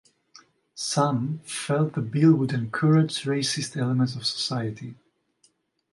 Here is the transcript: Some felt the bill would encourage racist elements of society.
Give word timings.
Some 0.73 1.41
felt 1.45 1.93
the 1.93 2.01
bill 2.01 2.33
would 2.33 2.53
encourage 2.53 3.21
racist 3.25 3.77
elements 3.77 4.15
of 4.15 4.25
society. 4.25 4.95